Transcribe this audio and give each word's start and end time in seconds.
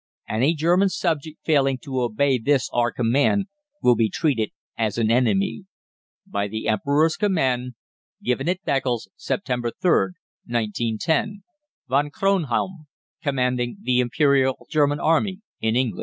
Any 0.27 0.55
German 0.55 0.89
subject 0.89 1.37
failing 1.45 1.77
to 1.83 2.01
obey 2.01 2.39
this 2.39 2.71
our 2.73 2.91
Command 2.91 3.45
will 3.83 3.95
be 3.95 4.09
treated 4.09 4.49
as 4.75 4.97
an 4.97 5.11
enemy. 5.11 5.65
By 6.25 6.47
the 6.47 6.65
EMPEROR'S 6.69 7.17
Command. 7.17 7.75
Given 8.23 8.49
at 8.49 8.63
Beccles, 8.65 9.09
Sept. 9.15 9.43
3rd, 9.45 10.13
1910. 10.47 11.43
=VON 11.87 12.09
KRONHELM=, 12.09 12.87
Commanding 13.21 13.77
the 13.83 13.99
Imperial 13.99 14.65
German 14.71 14.99
Army 14.99 15.41
in 15.59 15.75
England. 15.75 15.99